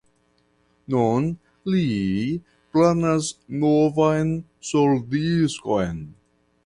Nun 0.93 1.27
li 1.73 1.83
planas 2.77 3.29
novan 3.65 4.35
soldiskon. 4.71 6.01